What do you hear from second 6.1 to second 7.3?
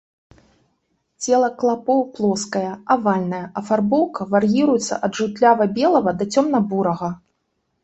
да цёмна-бурага.